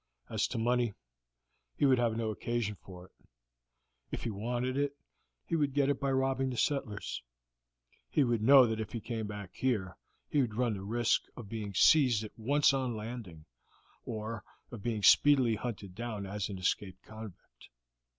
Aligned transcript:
As 0.31 0.47
to 0.47 0.57
money, 0.57 0.95
he 1.75 1.85
would 1.85 1.99
have 1.99 2.17
no 2.17 2.31
occasion 2.31 2.73
for 2.81 3.05
it; 3.05 3.11
if 4.09 4.23
he 4.23 4.31
wanted 4.31 4.75
it 4.75 4.95
he 5.45 5.55
would 5.55 5.75
get 5.75 5.89
it 5.89 5.99
by 5.99 6.11
robbing 6.11 6.49
the 6.49 6.57
settlers, 6.57 7.21
he 8.09 8.23
would 8.23 8.41
know 8.41 8.65
that 8.65 8.79
if 8.81 8.93
he 8.93 8.99
came 8.99 9.27
back 9.27 9.53
here 9.53 9.95
he 10.27 10.41
would 10.41 10.55
run 10.55 10.73
the 10.73 10.81
risk 10.81 11.25
of 11.37 11.49
being 11.49 11.75
seized 11.75 12.23
at 12.23 12.31
once 12.35 12.73
on 12.73 12.95
landing 12.95 13.45
or 14.03 14.43
of 14.71 14.81
being 14.81 15.03
speedily 15.03 15.53
hunted 15.53 15.93
down 15.93 16.25
as 16.25 16.49
an 16.49 16.57
escaped 16.57 17.03
convict. 17.03 17.69